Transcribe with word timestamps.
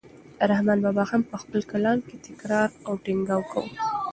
رحمان 0.51 0.79
بابا 0.85 1.03
هم 1.11 1.21
په 1.29 1.35
خپل 1.41 1.59
کلام 1.71 1.97
کې 2.07 2.15
تکرار 2.25 2.69
او 2.87 2.93
ټینګار 3.03 3.41
کاوه. 3.51 3.71